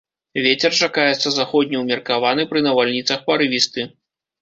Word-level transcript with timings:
Вецер 0.45 0.77
чакаецца 0.85 1.27
заходні 1.35 1.83
ўмеркаваны, 1.83 2.49
пры 2.51 2.67
навальніцах 2.71 3.19
парывісты. 3.33 3.91